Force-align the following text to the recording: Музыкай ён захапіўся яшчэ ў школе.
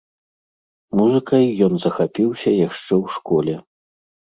Музыкай 1.01 1.45
ён 1.67 1.73
захапіўся 1.85 2.59
яшчэ 2.67 2.93
ў 3.03 3.21
школе. 3.21 3.55